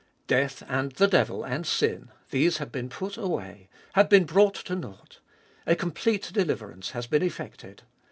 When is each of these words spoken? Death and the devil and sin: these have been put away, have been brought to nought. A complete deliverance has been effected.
Death 0.25 0.63
and 0.67 0.93
the 0.93 1.07
devil 1.07 1.43
and 1.43 1.63
sin: 1.63 2.09
these 2.31 2.57
have 2.57 2.71
been 2.71 2.89
put 2.89 3.17
away, 3.17 3.69
have 3.93 4.09
been 4.09 4.23
brought 4.25 4.55
to 4.55 4.75
nought. 4.75 5.19
A 5.67 5.75
complete 5.75 6.31
deliverance 6.33 6.89
has 6.89 7.05
been 7.05 7.21
effected. 7.21 7.83